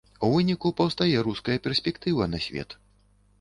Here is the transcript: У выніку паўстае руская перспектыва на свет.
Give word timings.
У 0.27 0.27
выніку 0.35 0.71
паўстае 0.79 1.17
руская 1.27 1.57
перспектыва 1.67 2.29
на 2.33 2.41
свет. 2.49 2.69